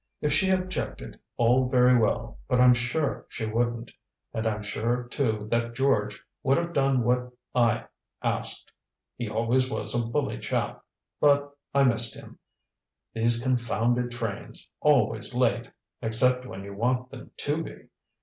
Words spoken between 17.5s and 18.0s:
be.